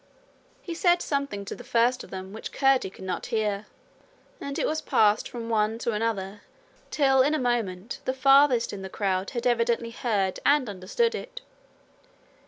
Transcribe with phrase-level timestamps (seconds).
[0.63, 3.67] He said something to the first of them which Curdie could not hear,
[4.39, 6.41] and it was passed from one to another
[6.89, 11.41] till in a moment the farthest in the crowd had evidently heard and understood it.